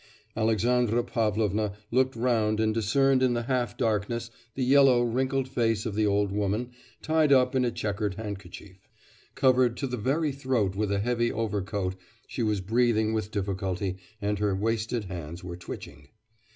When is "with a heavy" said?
10.75-11.31